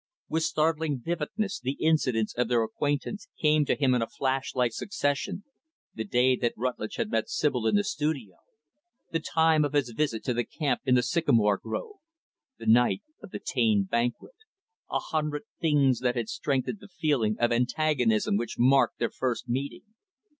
[0.29, 5.43] With startling vividness, the incidents of their acquaintance came to him in flash like succession
[5.93, 8.37] the day that Rutlidge had met Sibyl in the studio;
[9.11, 11.97] the time of his visit to the camp in the sycamore grove;
[12.57, 14.33] the night of the Taine banquet
[14.89, 19.47] a hundred things that had strengthened the feeling of antagonism which had marked their first
[19.47, 19.83] meeting.